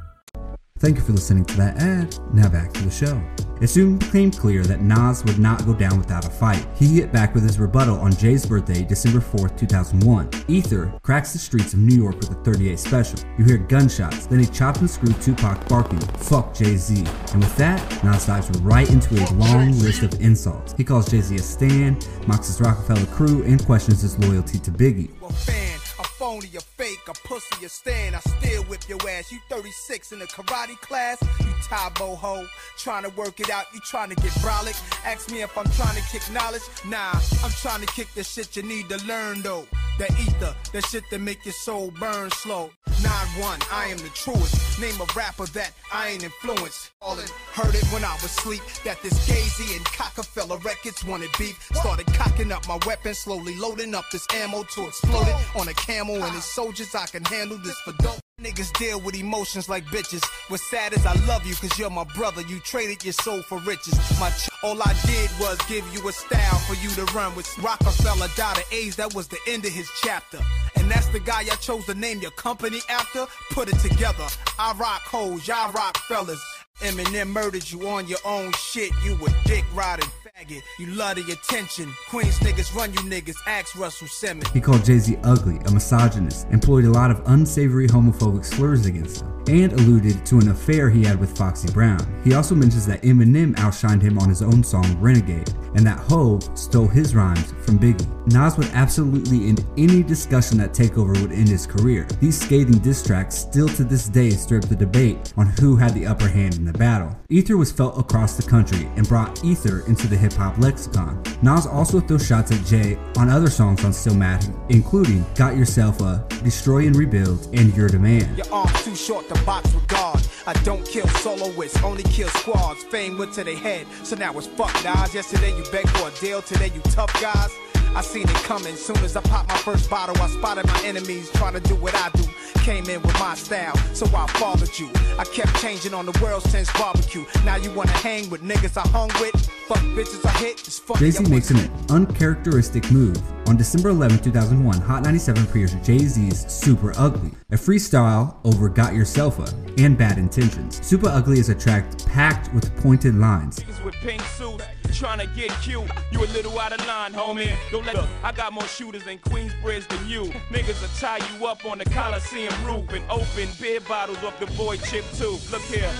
Thank 0.81 0.97
you 0.97 1.03
for 1.03 1.11
listening 1.11 1.45
to 1.45 1.57
that 1.57 1.77
ad. 1.77 2.17
Now 2.33 2.49
back 2.49 2.73
to 2.73 2.81
the 2.81 2.89
show. 2.89 3.21
It 3.61 3.67
soon 3.67 3.99
became 3.99 4.31
clear 4.31 4.63
that 4.63 4.81
Nas 4.81 5.23
would 5.23 5.37
not 5.37 5.63
go 5.63 5.75
down 5.75 5.99
without 5.99 6.25
a 6.25 6.29
fight. 6.31 6.65
He 6.75 6.95
hit 6.95 7.11
back 7.11 7.35
with 7.35 7.43
his 7.43 7.59
rebuttal 7.59 7.99
on 7.99 8.11
Jay's 8.13 8.47
birthday, 8.47 8.81
December 8.81 9.19
4th, 9.19 9.55
2001. 9.59 10.31
Ether 10.47 10.91
cracks 11.03 11.33
the 11.33 11.37
streets 11.37 11.73
of 11.73 11.79
New 11.81 11.95
York 11.95 12.15
with 12.15 12.31
a 12.31 12.43
38 12.43 12.79
special. 12.79 13.19
You 13.37 13.45
hear 13.45 13.57
gunshots, 13.57 14.25
then 14.25 14.39
he 14.39 14.47
chops 14.47 14.79
and 14.79 14.89
screws 14.89 15.23
Tupac 15.23 15.69
barking, 15.69 15.99
fuck 15.99 16.55
Jay-Z. 16.55 17.05
And 17.33 17.43
with 17.43 17.55
that, 17.57 18.03
Nas 18.03 18.25
dives 18.25 18.49
right 18.61 18.89
into 18.89 19.23
a 19.23 19.29
long 19.33 19.73
list 19.73 20.01
of 20.01 20.19
insults. 20.19 20.73
He 20.73 20.83
calls 20.83 21.11
Jay-Z 21.11 21.35
a 21.35 21.43
stan, 21.43 21.99
mocks 22.25 22.47
his 22.47 22.59
Roc-A-Fella 22.59 23.05
crew, 23.05 23.43
and 23.43 23.63
questions 23.63 24.01
his 24.01 24.17
loyalty 24.17 24.57
to 24.57 24.71
Biggie. 24.71 25.09
a 25.21 25.80
phony, 26.21 26.49
a 26.55 26.61
fake, 26.61 27.01
a 27.07 27.13
pussy, 27.27 27.65
a 27.65 27.69
stand. 27.69 28.15
I 28.15 28.19
still 28.19 28.61
whip 28.65 28.87
your 28.87 28.99
ass. 29.09 29.31
You 29.31 29.39
36 29.49 30.11
in 30.11 30.21
a 30.21 30.25
karate 30.25 30.79
class, 30.79 31.17
you 31.39 31.51
Tae 31.67 31.89
Bo 31.97 32.15
ho. 32.15 32.45
Trying 32.77 33.03
to 33.05 33.09
work 33.09 33.39
it 33.39 33.49
out, 33.49 33.65
you 33.73 33.79
trying 33.79 34.09
to 34.09 34.15
get 34.15 34.31
brolic. 34.43 34.77
Ask 35.03 35.31
me 35.31 35.41
if 35.41 35.57
I'm 35.57 35.69
trying 35.71 35.95
to 35.95 36.03
kick 36.11 36.21
knowledge. 36.31 36.61
Nah, 36.85 37.13
I'm 37.43 37.55
trying 37.63 37.81
to 37.81 37.87
kick 37.87 38.07
the 38.13 38.23
shit 38.23 38.55
you 38.55 38.61
need 38.61 38.87
to 38.89 39.03
learn 39.07 39.41
though. 39.41 39.65
The 39.97 40.05
ether, 40.21 40.55
the 40.71 40.81
shit 40.81 41.03
that 41.09 41.21
make 41.21 41.43
your 41.43 41.55
soul 41.55 41.89
burn 41.99 42.29
slow. 42.29 42.69
9-1, 43.01 43.67
I 43.71 43.87
am 43.87 43.97
the 43.97 44.09
truest. 44.09 44.79
Name 44.79 44.95
a 45.01 45.05
rapper 45.15 45.45
that 45.47 45.71
I 45.91 46.09
ain't 46.09 46.23
influenced. 46.23 46.91
All 47.01 47.17
it 47.19 47.29
heard 47.53 47.75
it 47.75 47.83
when 47.91 48.03
I 48.03 48.13
was 48.13 48.25
asleep. 48.25 48.61
That 48.85 49.01
this 49.01 49.13
Gazy 49.27 49.75
and 49.75 49.85
Cockefeller 49.85 50.57
records 50.57 51.03
wanted 51.03 51.29
beef. 51.37 51.57
Started 51.73 52.07
cocking 52.13 52.51
up 52.51 52.67
my 52.67 52.79
weapon, 52.85 53.13
slowly 53.13 53.55
loading 53.57 53.95
up 53.95 54.05
this 54.11 54.25
ammo 54.35 54.63
to 54.63 54.87
explode 54.87 55.27
it 55.27 55.35
on 55.59 55.67
a 55.67 55.73
camel 55.73 56.15
and 56.23 56.33
his 56.33 56.45
soldiers. 56.45 56.93
I 56.95 57.07
can 57.07 57.23
handle 57.25 57.57
this 57.57 57.79
for 57.81 57.93
dope. 58.03 58.19
Niggas 58.41 58.73
deal 58.79 58.99
with 58.99 59.15
emotions 59.15 59.69
like 59.69 59.85
bitches. 59.85 60.23
What's 60.49 60.67
sad 60.69 60.93
is 60.93 61.05
I 61.05 61.13
love 61.27 61.45
you 61.45 61.53
cause 61.55 61.77
you're 61.77 61.91
my 61.91 62.05
brother. 62.15 62.41
You 62.41 62.59
traded 62.59 63.03
your 63.03 63.13
soul 63.13 63.43
for 63.43 63.59
riches. 63.59 63.93
My 64.19 64.29
ch- 64.31 64.49
all 64.63 64.81
I 64.81 64.95
did 65.05 65.29
was 65.39 65.59
give 65.67 65.85
you 65.93 66.07
a 66.07 66.11
style 66.11 66.59
for 66.67 66.73
you 66.75 66.89
to 66.95 67.05
run 67.13 67.35
with. 67.35 67.47
Rockefeller 67.59 68.27
died 68.35 68.57
of 68.57 68.65
AIDS, 68.71 68.95
that 68.95 69.13
was 69.13 69.27
the 69.27 69.37
end 69.47 69.65
of 69.65 69.71
his 69.71 69.89
chapter. 70.01 70.39
And 70.75 70.89
that's 70.89 71.07
the 71.07 71.19
guy 71.19 71.41
I 71.41 71.55
chose 71.55 71.85
to 71.85 71.95
name 71.95 72.19
your 72.19 72.31
company 72.31 72.79
after. 72.89 73.25
Put 73.51 73.69
it 73.69 73.79
together. 73.79 74.27
I 74.59 74.73
rock 74.73 75.01
hoes, 75.01 75.47
y'all 75.47 75.71
rock 75.71 75.97
fellas. 76.07 76.41
Eminem 76.79 77.29
murdered 77.29 77.69
you 77.69 77.87
on 77.87 78.07
your 78.07 78.19
own 78.25 78.51
shit. 78.53 78.91
You 79.03 79.13
a 79.25 79.47
dick 79.47 79.65
riding 79.73 80.09
faggot. 80.37 80.61
You 80.79 80.87
love 80.87 81.15
the 81.15 81.31
attention. 81.31 81.93
Queens 82.09 82.37
niggas 82.39 82.73
run 82.75 82.91
you 82.93 82.99
niggas. 82.99 83.37
Ask 83.47 83.77
Russell 83.77 84.07
Simmons. 84.07 84.49
He 84.49 84.61
called 84.61 84.85
Jay 84.85 84.97
Z 84.97 85.17
ugly, 85.23 85.57
a 85.65 85.71
misogynist, 85.71 86.47
employed 86.51 86.85
a 86.85 86.91
lot 86.91 87.11
of 87.11 87.21
unsavory 87.27 87.87
homophobic 87.87 88.45
slurs 88.45 88.85
against 88.85 89.21
him, 89.21 89.31
and 89.47 89.73
alluded 89.73 90.25
to 90.25 90.37
an 90.37 90.49
affair 90.49 90.89
he 90.89 91.03
had 91.03 91.19
with 91.19 91.35
Foxy 91.37 91.71
Brown. 91.71 91.99
He 92.23 92.33
also 92.33 92.55
mentions 92.55 92.85
that 92.87 93.01
Eminem 93.03 93.55
outshined 93.55 94.01
him 94.01 94.19
on 94.19 94.29
his 94.29 94.41
own 94.41 94.63
song 94.63 94.97
Renegade, 94.99 95.49
and 95.75 95.85
that 95.85 95.99
Hove 95.99 96.43
stole 96.57 96.87
his 96.87 97.15
rhymes 97.15 97.53
from 97.63 97.79
Biggie. 97.79 98.07
Nas 98.27 98.55
would 98.57 98.67
absolutely 98.73 99.47
end 99.47 99.65
any 99.77 100.03
discussion 100.03 100.57
that 100.59 100.73
Takeover 100.73 101.19
would 101.21 101.31
end 101.31 101.49
his 101.49 101.65
career. 101.65 102.07
These 102.19 102.39
scathing 102.39 102.77
diss 102.79 103.03
tracks 103.03 103.35
still 103.35 103.67
to 103.69 103.83
this 103.83 104.07
day 104.07 104.29
stir 104.29 104.57
up 104.57 104.69
the 104.69 104.75
debate 104.75 105.33
on 105.37 105.47
who 105.47 105.75
had 105.75 105.93
the 105.93 106.05
upper 106.05 106.27
hand 106.27 106.55
in 106.55 106.65
the 106.65 106.73
battle. 106.73 107.15
Ether 107.29 107.57
was 107.57 107.71
felt 107.71 107.97
across 107.97 108.37
the 108.37 108.47
country 108.47 108.87
and 108.95 109.07
brought 109.07 109.43
Ether 109.43 109.83
into 109.87 110.07
the 110.07 110.17
hip 110.21 110.33
hop 110.33 110.57
lexicon. 110.59 111.21
Nas 111.41 111.65
also 111.65 111.99
throws 111.99 112.25
shots 112.25 112.51
at 112.51 112.63
Jay 112.65 112.97
on 113.17 113.29
other 113.29 113.49
songs 113.49 113.83
on 113.83 113.91
Stillmatic, 113.91 114.53
including 114.69 115.25
Got 115.35 115.57
Yourself 115.57 115.99
a, 116.01 116.23
Destroy 116.43 116.85
and 116.85 116.95
Rebuild, 116.95 117.47
and 117.53 117.75
You're 117.75 117.89
da 117.89 117.97
Man. 117.97 118.35
Your 118.37 118.51
arms 118.53 118.85
too 118.85 118.95
short 118.95 119.27
to 119.29 119.43
box 119.43 119.73
with 119.73 119.87
God. 119.87 120.21
I 120.45 120.53
don't 120.63 120.85
kill 120.85 121.07
soloists, 121.07 121.81
only 121.83 122.03
kill 122.03 122.29
squads. 122.29 122.83
Fame 122.83 123.17
went 123.17 123.33
to 123.33 123.43
their 123.43 123.57
head, 123.57 123.87
so 124.03 124.15
now 124.15 124.31
it's 124.37 124.47
fuck 124.47 124.73
guys. 124.83 125.13
Yesterday 125.13 125.55
you 125.57 125.63
begged 125.71 125.89
for 125.89 126.07
a 126.07 126.11
deal, 126.19 126.41
today 126.41 126.71
you 126.73 126.81
tough 126.81 127.13
guys. 127.19 127.51
I 127.93 128.01
seen 128.01 128.23
it 128.23 128.35
coming. 128.35 128.75
Soon 128.75 128.97
as 128.97 129.15
I 129.15 129.21
popped 129.21 129.49
my 129.49 129.57
first 129.57 129.89
bottle, 129.89 130.15
I 130.21 130.27
spotted 130.29 130.65
my 130.67 130.81
enemies 130.85 131.29
trying 131.31 131.53
to 131.53 131.59
do 131.59 131.75
what 131.75 131.93
I 131.95 132.09
do. 132.13 132.23
Came 132.61 132.89
in 132.89 133.01
with 133.01 133.17
my 133.19 133.33
style, 133.33 133.75
so 133.93 134.05
I 134.15 134.27
followed 134.27 134.77
you. 134.77 134.89
I 135.17 135.25
kept 135.25 135.55
changing 135.59 135.93
on 135.93 136.05
the 136.05 136.17
world's 136.21 136.49
tense 136.51 136.71
barbecue. 136.73 137.25
Now 137.43 137.55
you 137.55 137.71
wanna 137.71 137.91
hang 137.91 138.29
with 138.29 138.41
niggas 138.43 138.77
I 138.77 138.87
hung 138.89 139.09
with? 139.19 139.35
Fuck 139.67 139.79
bitches 139.95 140.25
I 140.25 140.31
hit. 140.37 140.59
It's 140.59 140.79
funny. 140.79 140.99
Jay 140.99 141.11
Z 141.11 141.23
makes 141.29 141.49
an 141.49 141.71
uncharacteristic 141.89 142.89
move. 142.91 143.17
On 143.47 143.57
December 143.57 143.89
11, 143.89 144.19
2001, 144.19 144.79
Hot 144.81 145.03
97 145.03 145.47
premieres 145.47 145.73
Jay 145.83 145.97
Z's 145.97 146.45
Super 146.51 146.93
Ugly, 146.97 147.31
a 147.51 147.55
freestyle 147.55 148.35
over 148.45 148.69
Got 148.69 148.93
Yourself 148.93 149.39
Up 149.39 149.49
and 149.77 149.97
Bad 149.97 150.17
Intentions. 150.17 150.85
Super 150.85 151.09
Ugly 151.09 151.39
is 151.39 151.49
a 151.49 151.55
track 151.55 151.85
packed 152.05 152.53
with 152.53 152.73
pointed 152.77 153.15
lines. 153.15 153.59
With 153.83 153.95
pink 153.95 154.21
suits 154.21 154.63
trying 154.91 155.19
to 155.19 155.27
get 155.27 155.49
cute. 155.61 155.89
You 156.11 156.23
a 156.23 156.27
little 156.27 156.59
out 156.59 156.73
of 156.73 156.85
line, 156.87 157.13
homie. 157.13 157.55
Don't 157.71 157.85
let 157.85 157.95
look. 157.95 158.07
I 158.23 158.31
got 158.31 158.53
more 158.53 158.65
shooters 158.65 159.07
in 159.07 159.19
Queensbridge 159.19 159.87
than 159.87 160.07
you. 160.07 160.23
Niggas 160.49 160.81
will 160.81 160.89
tie 160.99 161.19
you 161.33 161.45
up 161.45 161.65
on 161.65 161.77
the 161.77 161.85
Coliseum 161.85 162.53
roof 162.65 162.91
and 162.93 163.03
open 163.09 163.49
beer 163.59 163.79
bottles 163.81 164.23
off 164.23 164.39
the 164.39 164.47
boy 164.57 164.77
Chip 164.77 165.05
Tooth. 165.13 165.51
Look 165.51 165.61
here. 165.63 165.91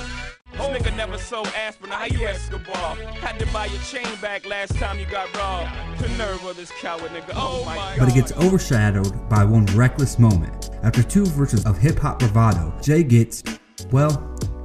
This 0.52 0.62
nigga 0.62 0.96
never 0.98 1.18
sold 1.18 1.48
aspirin. 1.56 1.92
How 1.92 2.06
you 2.06 2.28
Escobar? 2.28 2.96
Had 2.96 3.40
to 3.40 3.48
buy 3.54 3.66
your 3.68 3.82
chain 3.82 4.08
back 4.22 4.46
last 4.46 4.76
time 4.76 5.00
you 5.00 5.06
got 5.06 5.34
robbed. 5.36 5.72
The 6.00 6.10
nerve 6.18 6.44
of 6.46 6.58
this 6.58 6.72
coward 6.80 7.12
nigga. 7.12 7.32
Oh, 7.36 7.62
oh 7.62 7.66
my 7.66 7.76
god. 7.76 8.00
but 8.00 8.10
it 8.10 8.16
gets 8.16 8.32
overshadowed 8.34 9.30
by 9.30 9.46
one 9.46 9.66
reckless 9.68 10.20
moment. 10.20 10.70
After 10.84 11.04
two 11.04 11.26
verses 11.26 11.66
of 11.66 11.78
hip 11.78 11.98
hop 12.00 12.20
bravado, 12.20 12.74
Jay 12.82 13.04
gets, 13.04 13.44
well, 13.92 14.12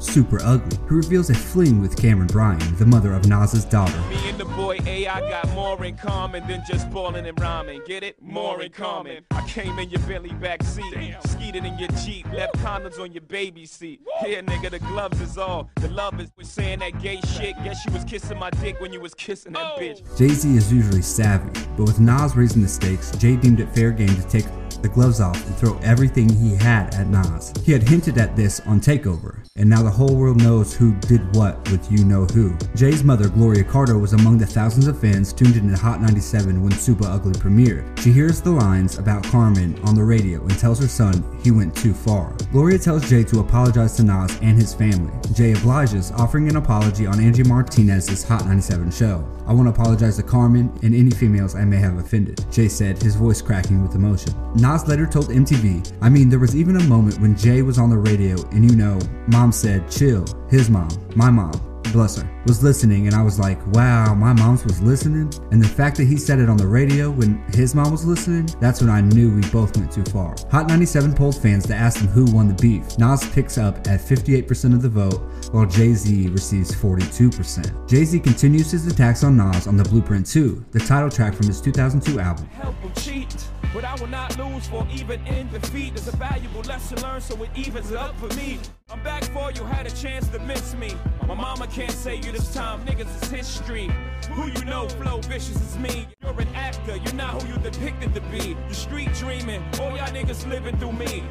super 0.07 0.41
ugly. 0.43 0.79
who 0.87 0.97
reveals 0.97 1.31
a 1.31 1.35
fling 1.35 1.81
with 1.81 2.01
Carmen 2.01 2.27
Bryan, 2.27 2.77
the 2.77 2.87
mother 2.87 3.13
of 3.13 3.27
Nas's 3.27 3.65
daughter. 3.65 3.99
Me 4.09 4.29
and 4.29 4.39
the 4.39 4.45
boy 4.45 4.79
AI 4.87 5.21
got 5.29 5.49
more 5.55 5.85
in 5.85 5.97
common 5.97 6.47
than 6.47 6.63
just 6.67 6.91
balling 6.91 7.27
and 7.27 7.39
rhyming. 7.41 7.83
Get 7.87 8.03
it? 8.03 8.21
More 8.23 8.63
in 8.63 8.73
common. 8.73 9.25
I 9.31 9.47
came 9.47 9.79
in 9.79 9.91
your 9.91 10.01
Bentley 10.01 10.33
back 10.35 10.63
seat, 10.63 11.17
skeeted 11.27 11.65
in 11.65 11.79
your 11.79 11.89
Jeep, 12.05 12.31
left 12.33 12.55
condoms 12.57 12.99
on 12.99 13.13
your 13.13 13.23
baby 13.23 13.67
seat. 13.67 14.01
Yeah, 14.25 14.41
nigga, 14.41 14.71
the 14.71 14.79
gloves 14.79 15.21
is 15.21 15.39
all. 15.39 15.71
The 15.77 15.89
love 15.89 16.21
is 16.21 16.31
was 16.37 16.49
saying 16.49 16.81
that 16.81 17.01
gay 17.01 17.21
shit. 17.23 17.55
Guess 17.65 17.85
you 17.87 17.93
was 17.93 18.05
kissing 18.05 18.39
my 18.39 18.51
dick 18.51 18.81
when 18.81 18.93
you 18.93 19.01
was 19.01 19.15
kissing 19.15 19.53
that 19.53 19.73
oh. 19.77 19.81
bitch. 19.81 20.19
Jay 20.19 20.29
Z 20.29 20.57
is 20.57 20.73
usually 20.73 21.03
savvy, 21.03 21.51
but 21.77 21.85
with 21.85 22.01
Nas 22.01 22.37
raising 22.37 22.63
the 22.63 22.69
stakes, 22.69 23.11
Jay 23.17 23.37
deemed 23.37 23.61
it 23.61 23.69
fair 23.75 23.91
game 23.91 24.15
to 24.15 24.23
take 24.29 24.47
the 24.83 24.89
gloves 24.89 25.21
off 25.21 25.45
and 25.47 25.57
throw 25.57 25.79
everything 25.79 26.29
he 26.29 26.55
had 26.55 26.95
at 26.95 27.09
Nas. 27.09 27.53
He 27.65 27.73
had 27.73 27.83
hinted 27.83 28.19
at 28.19 28.37
this 28.37 28.61
on 28.61 28.81
Takeover, 28.81 29.45
and 29.57 29.69
now 29.69 29.83
the 29.83 29.91
whole 29.91 30.15
world 30.15 30.43
knows 30.43 30.75
who 30.75 30.95
did 31.01 31.35
what 31.35 31.71
with 31.71 31.91
You 31.91 32.05
Know 32.05 32.25
Who. 32.27 32.57
Jay's 32.75 33.05
mother, 33.05 33.29
Gloria 33.29 33.65
Carter, 33.65 33.99
was 33.99 34.13
among 34.13 34.39
the 34.39 34.47
thousands 34.47 34.87
of 34.87 35.01
fans 35.01 35.33
tuned 35.33 35.57
in 35.57 35.69
to 35.71 35.77
Hot 35.77 36.01
97 36.01 36.63
when 36.63 36.73
Super 36.73 37.07
Ugly 37.07 37.33
premiered. 37.35 37.99
She 38.01 38.13
hears 38.13 38.41
the 38.41 38.51
lines 38.51 38.99
about 38.99 39.25
Carmen 39.25 39.79
on 39.85 39.95
the 39.95 40.05
radio 40.05 40.41
and 40.43 40.59
tells 40.59 40.81
her 40.81 40.89
son 40.89 41.25
he 41.43 41.51
went 41.51 41.77
too 41.77 41.95
far. 41.95 42.35
Gloria 42.53 42.79
tells 42.79 43.09
Jay 43.09 43.25
to 43.25 43.41
apologize 43.41 43.97
to 43.97 44.03
Nas 44.03 44.39
and 44.43 44.57
his 44.59 44.75
family. 44.75 45.13
Jay 45.33 45.53
obliges, 45.53 46.13
offering 46.13 46.49
an 46.49 46.57
apology 46.57 47.07
on 47.07 47.21
Angie 47.21 47.45
Martinez's 47.45 48.25
Hot 48.25 48.45
97 48.45 48.91
show. 48.91 49.27
I 49.47 49.53
want 49.53 49.67
to 49.67 49.81
apologize 49.81 50.17
to 50.17 50.25
Carmen 50.25 50.77
and 50.83 50.95
any 50.95 51.11
females 51.11 51.55
I 51.55 51.65
may 51.65 51.77
have 51.77 51.99
offended, 51.99 52.45
Jay 52.51 52.69
said, 52.69 53.01
his 53.01 53.15
voice 53.15 53.41
cracking 53.41 53.81
with 53.83 53.95
emotion. 53.95 54.35
Later 54.75 55.07
told 55.07 55.27
MTV, 55.29 55.97
I 56.01 56.09
mean, 56.09 56.29
there 56.29 56.41
was 56.41 56.57
even 56.57 56.77
a 56.77 56.83
moment 56.85 57.21
when 57.21 57.37
Jay 57.37 57.63
was 57.63 57.79
on 57.79 57.89
the 57.89 57.97
radio 57.97 58.37
and 58.51 58.69
you 58.69 58.77
know, 58.77 58.99
mom 59.29 59.53
said, 59.53 59.89
chill, 59.89 60.25
his 60.51 60.69
mom, 60.69 60.89
my 61.15 61.31
mom, 61.31 61.53
bless 61.93 62.17
her, 62.17 62.43
was 62.47 62.65
listening 62.65 63.07
and 63.07 63.15
I 63.15 63.23
was 63.23 63.39
like, 63.39 63.65
wow, 63.69 64.13
my 64.13 64.33
mom's 64.33 64.65
was 64.65 64.81
listening. 64.83 65.33
And 65.53 65.63
the 65.63 65.69
fact 65.69 65.97
that 65.99 66.07
he 66.07 66.17
said 66.17 66.41
it 66.41 66.49
on 66.49 66.57
the 66.57 66.67
radio 66.67 67.11
when 67.11 67.37
his 67.55 67.75
mom 67.77 67.93
was 67.93 68.05
listening, 68.05 68.47
that's 68.61 68.81
when 68.81 68.91
I 68.91 69.03
knew 69.03 69.35
we 69.35 69.43
both 69.51 69.77
went 69.77 69.93
too 69.93 70.05
far. 70.05 70.35
Hot 70.51 70.67
97 70.67 71.15
polled 71.15 71.41
fans 71.41 71.67
to 71.67 71.75
ask 71.75 72.01
them 72.01 72.09
who 72.09 72.25
won 72.35 72.49
the 72.49 72.55
beef. 72.55 72.99
Nas 72.99 73.29
picks 73.31 73.59
up 73.59 73.79
at 73.87 74.01
58% 74.01 74.75
of 74.75 74.83
the 74.83 74.89
vote, 74.89 75.21
while 75.53 75.67
Jay 75.67 75.93
Z 75.95 76.29
receives 76.31 76.73
42%. 76.73 77.89
Jay 77.89 78.05
Z 78.05 78.19
continues 78.19 78.73
his 78.73 78.87
attacks 78.89 79.23
on 79.23 79.37
Nas 79.37 79.69
on 79.69 79.77
the 79.77 79.85
Blueprint 79.85 80.27
2, 80.27 80.67
the 80.73 80.81
title 80.81 81.09
track 81.09 81.35
from 81.35 81.47
his 81.47 81.61
2002 81.61 82.19
album. 82.19 82.47
help 82.47 82.75
them 82.83 82.93
cheat. 82.95 83.36
But 83.77 83.85
I 83.85 83.95
will 83.97 84.07
not 84.07 84.39
lose 84.39 84.67
for 84.67 84.87
even 84.91 85.21
in 85.27 85.51
defeat. 85.51 85.93
It's 85.97 86.09
a 86.09 86.17
valuable 86.17 86.63
lesson 86.63 86.99
learned, 87.03 87.23
so 87.23 87.43
it 87.43 87.51
evens 87.55 87.91
it 87.91 87.99
up 87.99 88.19
for 88.19 88.35
me. 88.35 88.59
I'm 88.89 89.03
back 89.03 89.23
for 89.25 89.53
you, 89.53 89.65
had 89.65 89.87
a 89.87 89.91
chance 89.91 90.27
to 90.29 90.39
miss 90.39 90.75
me. 90.77 90.95
My 91.29 91.35
mama 91.35 91.67
can't 91.67 91.91
save 91.91 92.25
you 92.25 92.33
this 92.33 92.55
time, 92.55 92.87
niggas 92.87 93.23
is 93.23 93.31
history. 93.31 93.91
Who 94.31 94.47
you 94.47 94.65
know, 94.65 94.89
flow 94.89 95.19
vicious 95.19 95.61
is 95.61 95.77
me. 95.77 96.09
You're 96.23 96.41
an 96.41 96.49
actor, 96.55 96.97
you're 96.97 97.13
not 97.13 97.43
who 97.43 97.53
you 97.53 97.59
depicted 97.59 98.15
to 98.15 98.23
be. 98.23 98.57
You 98.67 98.73
street 98.73 99.13
dreaming, 99.13 99.63
all 99.79 99.91
y'all 99.91 100.07
niggas 100.07 100.49
living 100.49 100.79
through 100.79 100.93
me. 100.93 101.23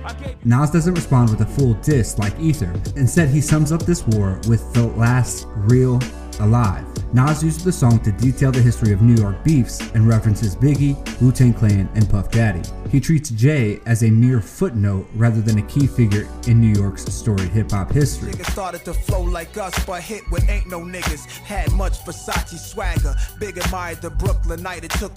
Nas 0.44 0.70
doesn't 0.70 0.94
respond 0.94 1.32
with 1.32 1.42
a 1.42 1.48
full 1.48 1.74
diss 1.82 2.20
like 2.20 2.40
Ether. 2.40 2.80
Instead, 2.96 3.30
he 3.30 3.42
sums 3.42 3.72
up 3.72 3.82
this 3.88 4.06
war 4.06 4.40
with 4.48 4.72
the 4.74 4.86
last 4.86 5.48
real 5.56 6.00
alive. 6.40 6.86
Nas 7.16 7.42
uses 7.42 7.64
the 7.64 7.72
song 7.72 8.00
to 8.00 8.12
detail 8.12 8.52
the 8.52 8.62
history 8.62 8.92
of 8.92 9.02
New 9.02 9.16
York 9.16 9.42
beefs 9.42 9.80
and 9.94 10.06
references 10.06 10.54
Biggie, 10.54 10.98
Wu 11.22 11.32
Tang 11.32 11.54
Clan, 11.54 11.88
and 11.96 12.10
Puff 12.10 12.30
Daddy. 12.30 12.62
He 12.92 13.00
treats 13.00 13.30
Jay 13.32 13.80
as 13.86 14.04
a 14.04 14.10
mere 14.10 14.40
footnote 14.40 15.08
rather 15.16 15.42
than 15.42 15.58
a 15.58 15.64
key 15.64 15.88
figure 15.88 16.28
in 16.48 16.62
New 16.62 16.80
York's 16.80 17.06
storied 17.06 17.50
hip 17.50 17.72
hop 17.72 17.92
history. 17.92 18.32
Niggas 18.32 18.52
started 18.52 18.86
to 18.86 18.94
flow 18.94 19.22
like 19.22 19.58
us, 19.58 19.74
but 19.86 20.02
hit 20.02 20.24
with 20.32 20.48
ain't 20.50 20.68
no 20.68 20.82
niggas. 20.82 21.26
Had 21.26 21.72
much 21.74 22.00
Versace 22.06 22.58
swagger. 22.58 23.16
Big 23.40 23.58
admired 23.58 24.02
the 24.02 24.10
Brooklynite. 24.12 24.84
It 24.84 24.92
took. 24.92 25.16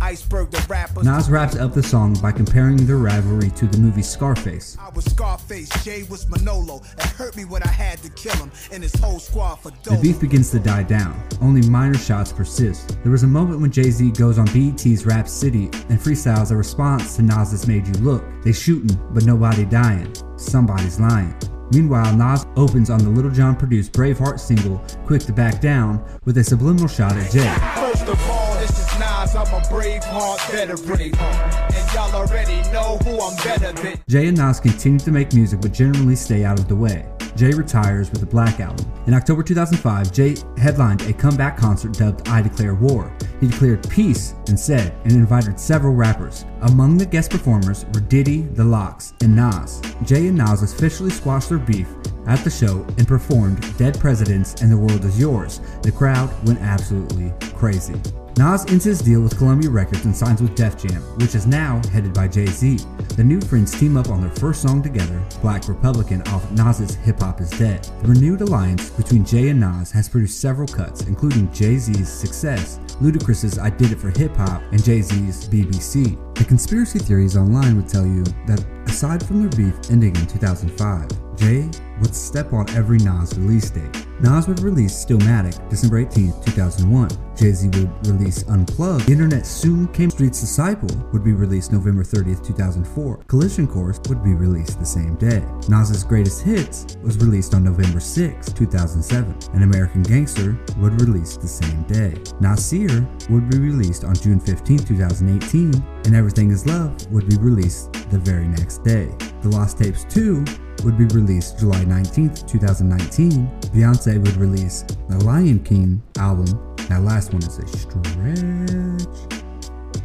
Iceberg 0.00 0.50
the 0.50 0.64
rappers. 0.68 1.04
Nas 1.04 1.28
wraps 1.28 1.56
up 1.56 1.74
the 1.74 1.82
song 1.82 2.14
by 2.22 2.32
comparing 2.32 2.76
their 2.86 2.96
rivalry 2.96 3.50
to 3.50 3.66
the 3.66 3.78
movie 3.78 4.02
Scarface. 4.02 4.76
I 4.78 4.90
was 4.90 5.04
Scarface, 5.04 5.68
Jay 5.84 6.04
was 6.04 6.28
Manolo. 6.28 6.80
It 6.98 7.06
hurt 7.06 7.36
me 7.36 7.44
when 7.44 7.62
I 7.62 7.68
had 7.68 7.98
to 8.02 8.10
kill 8.10 8.34
him 8.36 8.50
and 8.72 8.82
his 8.82 8.94
whole 8.94 9.18
squad 9.18 9.56
for 9.56 9.70
The 9.70 9.98
beef 10.00 10.20
begins 10.20 10.50
to 10.52 10.58
die 10.58 10.84
down. 10.84 11.20
Only 11.40 11.62
minor 11.68 11.98
shots 11.98 12.32
persist. 12.32 12.96
There 13.02 13.12
was 13.12 13.22
a 13.22 13.26
moment 13.26 13.60
when 13.60 13.70
Jay 13.70 13.90
Z 13.90 14.10
goes 14.12 14.38
on 14.38 14.46
BET's 14.46 15.04
Rap 15.04 15.28
City 15.28 15.64
and 15.88 15.98
freestyles 15.98 16.50
a 16.50 16.56
response 16.56 17.09
to 17.16 17.22
Nas's 17.22 17.66
Made 17.66 17.86
You 17.86 17.94
Look. 18.02 18.24
They 18.42 18.52
shooting, 18.52 18.98
but 19.12 19.24
nobody 19.24 19.64
dying. 19.64 20.14
Somebody's 20.36 20.98
lying. 20.98 21.34
Meanwhile, 21.72 22.16
Nas 22.16 22.46
opens 22.56 22.90
on 22.90 22.98
the 22.98 23.10
Lil 23.10 23.30
Jon 23.30 23.54
produced 23.54 23.92
Braveheart 23.92 24.40
single, 24.40 24.84
Quick 25.06 25.22
to 25.22 25.32
Back 25.32 25.60
Down, 25.60 26.04
with 26.24 26.36
a 26.38 26.44
subliminal 26.44 26.88
shot 26.88 27.16
at 27.16 27.30
Jay. 27.30 27.54
First 27.76 28.08
of 28.08 28.30
all, 28.30 28.58
this 28.58 28.70
is 28.70 28.98
Nas. 28.98 29.36
I'm 29.36 29.46
a 29.54 29.68
brave 29.68 30.02
heart 30.04 30.40
veteran. 30.50 31.14
And 31.14 31.94
y'all 31.94 32.14
already 32.14 32.60
know 32.72 32.98
who 33.04 33.20
I'm 33.20 33.36
better 33.44 33.72
than. 33.80 34.00
Jay 34.08 34.26
and 34.26 34.36
Nas 34.36 34.58
continue 34.58 34.98
to 35.00 35.12
make 35.12 35.32
music 35.32 35.60
but 35.60 35.72
generally 35.72 36.16
stay 36.16 36.44
out 36.44 36.58
of 36.58 36.66
the 36.66 36.76
way. 36.76 37.06
Jay 37.36 37.52
retires 37.52 38.10
with 38.10 38.20
the 38.20 38.26
Black 38.26 38.60
Album. 38.60 38.90
In 39.06 39.14
October 39.14 39.42
2005, 39.42 40.12
Jay 40.12 40.36
headlined 40.58 41.02
a 41.02 41.12
comeback 41.12 41.56
concert 41.56 41.92
dubbed 41.92 42.28
I 42.28 42.42
Declare 42.42 42.74
War. 42.74 43.12
He 43.40 43.48
declared 43.48 43.88
peace 43.88 44.34
and 44.48 44.58
said, 44.58 44.94
and 45.04 45.12
invited 45.12 45.58
several 45.58 45.94
rappers. 45.94 46.44
Among 46.62 46.98
the 46.98 47.06
guest 47.06 47.30
performers 47.30 47.86
were 47.94 48.00
Diddy, 48.00 48.42
The 48.42 48.64
LOX, 48.64 49.14
and 49.22 49.34
Nas. 49.34 49.80
Jay 50.04 50.28
and 50.28 50.36
Nas 50.36 50.62
officially 50.62 51.10
squashed 51.10 51.48
their 51.48 51.58
beef 51.58 51.88
at 52.26 52.44
the 52.44 52.50
show 52.50 52.84
and 52.98 53.08
performed 53.08 53.76
Dead 53.78 53.98
Presidents 53.98 54.60
and 54.62 54.70
The 54.70 54.76
World 54.76 55.04
Is 55.04 55.18
Yours. 55.18 55.60
The 55.82 55.92
crowd 55.92 56.30
went 56.46 56.60
absolutely 56.60 57.32
crazy. 57.54 57.94
Nas 58.36 58.64
ends 58.66 58.84
his 58.84 59.00
deal 59.00 59.20
with 59.20 59.36
Columbia 59.36 59.70
Records 59.70 60.04
and 60.04 60.16
signs 60.16 60.40
with 60.40 60.54
Def 60.54 60.80
Jam, 60.80 61.02
which 61.18 61.34
is 61.34 61.46
now 61.46 61.80
headed 61.92 62.14
by 62.14 62.28
Jay 62.28 62.46
Z. 62.46 62.78
The 63.16 63.24
new 63.24 63.40
friends 63.40 63.78
team 63.78 63.96
up 63.96 64.08
on 64.08 64.20
their 64.20 64.30
first 64.30 64.62
song 64.62 64.82
together, 64.82 65.22
Black 65.42 65.68
Republican, 65.68 66.22
off 66.28 66.50
Nas's 66.52 66.94
Hip 66.96 67.20
Hop 67.20 67.40
Is 67.40 67.50
Dead. 67.50 67.84
The 68.02 68.08
renewed 68.08 68.40
alliance 68.40 68.90
between 68.90 69.24
Jay 69.24 69.48
and 69.48 69.60
Nas 69.60 69.90
has 69.90 70.08
produced 70.08 70.40
several 70.40 70.68
cuts, 70.68 71.02
including 71.02 71.52
Jay 71.52 71.76
Z's 71.76 72.08
Success, 72.08 72.78
Ludacris's 73.00 73.58
I 73.58 73.70
Did 73.70 73.92
It 73.92 73.98
for 73.98 74.10
Hip 74.10 74.34
Hop, 74.36 74.62
and 74.72 74.82
Jay 74.82 75.02
Z's 75.02 75.48
BBC. 75.48 76.29
The 76.40 76.46
conspiracy 76.46 76.98
theories 76.98 77.36
online 77.36 77.76
would 77.76 77.86
tell 77.86 78.06
you 78.06 78.24
that 78.46 78.64
aside 78.86 79.22
from 79.22 79.42
their 79.42 79.50
beef 79.50 79.74
ending 79.90 80.16
in 80.16 80.26
2005, 80.26 81.36
Jay 81.36 81.68
would 82.00 82.14
step 82.14 82.54
on 82.54 82.68
every 82.70 82.96
Nas 82.96 83.36
release 83.38 83.68
date. 83.68 84.06
Nas 84.20 84.48
would 84.48 84.60
release 84.60 85.04
Stillmatic 85.04 85.68
December 85.68 85.98
18, 85.98 86.32
2001. 86.44 87.10
Jay 87.36 87.52
Z 87.52 87.68
would 87.68 88.06
release 88.06 88.42
Unplugged. 88.48 89.06
The 89.06 89.12
Internet 89.12 89.46
soon 89.46 89.88
came. 89.88 90.10
Street's 90.10 90.40
Disciple 90.40 90.90
would 91.12 91.24
be 91.24 91.32
released 91.32 91.72
November 91.72 92.04
30th, 92.04 92.44
2004. 92.44 93.16
Collision 93.28 93.66
Course 93.66 93.98
would 94.08 94.22
be 94.22 94.34
released 94.34 94.78
the 94.78 94.84
same 94.84 95.14
day. 95.14 95.42
Nas's 95.68 96.04
Greatest 96.04 96.42
Hits 96.42 96.98
was 97.02 97.16
released 97.18 97.54
on 97.54 97.64
November 97.64 98.00
6, 98.00 98.52
2007. 98.52 99.54
An 99.54 99.62
American 99.62 100.02
Gangster 100.02 100.58
would 100.78 101.00
release 101.00 101.38
the 101.38 101.48
same 101.48 101.82
day. 101.84 102.14
Nasir 102.40 103.06
would 103.30 103.48
be 103.48 103.58
released 103.58 104.04
on 104.04 104.14
June 104.14 104.40
15, 104.40 104.80
2018. 104.80 105.74
And 106.04 106.14
Everything 106.30 106.52
Is 106.52 106.64
Love 106.64 107.10
would 107.10 107.28
be 107.28 107.36
released 107.38 107.92
the 108.08 108.18
very 108.20 108.46
next 108.46 108.84
day. 108.84 109.06
The 109.42 109.48
Lost 109.48 109.78
Tapes 109.78 110.04
2 110.04 110.44
would 110.84 110.96
be 110.96 111.06
released 111.06 111.58
July 111.58 111.84
19th, 111.84 112.46
2019. 112.46 113.48
Beyonce 113.74 114.16
would 114.16 114.36
release 114.36 114.84
the 115.08 115.18
Lion 115.24 115.58
King 115.64 116.00
album. 116.18 116.46
That 116.88 117.02
last 117.02 117.32
one 117.32 117.42
is 117.42 117.58
a 117.58 117.66
stretch. 117.66 119.40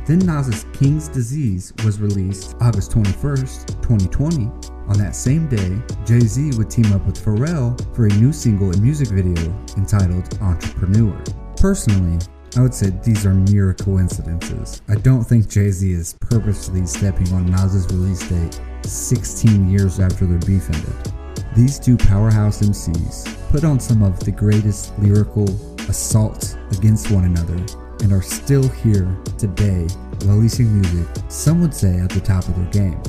Then 0.08 0.18
Nas's 0.26 0.66
King's 0.74 1.10
Disease 1.10 1.72
was 1.84 2.02
released 2.02 2.56
August 2.60 2.90
21st, 2.94 3.84
2020. 3.84 4.46
On 4.88 4.98
that 4.98 5.16
same 5.16 5.48
day, 5.48 5.80
Jay 6.08 6.22
Z 6.22 6.58
would 6.58 6.72
team 6.72 6.92
up 6.92 7.06
with 7.06 7.24
Pharrell 7.24 7.80
for 7.96 8.08
a 8.08 8.14
new 8.16 8.34
single 8.34 8.72
and 8.72 8.82
music 8.82 9.10
video 9.10 9.54
entitled 9.78 10.28
Entrepreneur. 10.42 11.24
Personally, 11.58 12.18
I 12.58 12.62
would 12.62 12.74
say 12.74 12.92
these 13.04 13.26
are 13.26 13.34
mere 13.34 13.74
coincidences. 13.74 14.82
I 14.88 14.96
don't 14.96 15.24
think 15.24 15.50
Jay 15.50 15.72
Z 15.72 15.92
is 15.92 16.14
purposely 16.22 16.86
stepping 16.86 17.32
on 17.34 17.48
Nas's 17.48 17.86
release 17.88 18.28
date 18.30 18.60
16 18.86 19.70
years 19.70 20.00
after 20.00 20.26
their 20.26 20.40
beef 20.40 20.70
ended. 20.70 21.14
These 21.56 21.80
two 21.80 21.98
powerhouse 21.98 22.62
MCs 22.62 23.50
put 23.50 23.66
on 23.66 23.80
some 23.80 24.04
of 24.04 24.20
the 24.22 24.32
greatest 24.32 24.98
lyrical 25.00 25.50
assaults 25.90 26.56
against 26.78 27.12
one 27.12 27.26
another 27.26 27.58
and 28.02 28.14
are 28.14 28.22
still 28.22 28.68
here 28.70 29.18
today 29.38 29.88
releasing 30.24 30.82
music, 30.82 31.08
some 31.28 31.62
would 31.62 31.74
say 31.74 32.00
at 32.00 32.10
the 32.10 32.22
top 32.22 32.48
of 32.48 32.56
their 32.56 32.72
game. 32.72 33.02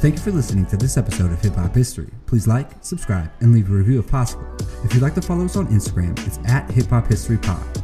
Thank 0.00 0.16
you 0.16 0.20
for 0.20 0.32
listening 0.32 0.66
to 0.66 0.76
this 0.76 0.96
episode 0.96 1.32
of 1.32 1.40
Hip 1.42 1.54
Hop 1.54 1.74
History. 1.74 2.10
Please 2.26 2.46
like, 2.46 2.70
subscribe, 2.80 3.30
and 3.40 3.52
leave 3.52 3.70
a 3.70 3.74
review 3.74 3.98
if 4.00 4.10
possible. 4.10 4.46
If 4.84 4.94
you'd 4.94 5.02
like 5.02 5.14
to 5.14 5.22
follow 5.22 5.44
us 5.44 5.56
on 5.56 5.66
Instagram, 5.68 6.18
it's 6.26 6.38
at 6.50 6.70
Hip 6.70 6.86
Hop 6.86 7.06
History 7.06 7.38
Pod. 7.38 7.83